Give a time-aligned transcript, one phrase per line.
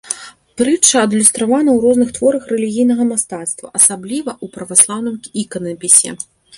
[0.61, 6.21] Прытча адлюстравана ў розных творах рэлігійнага мастацтва, асабліва ў праваслаўным іканапісе.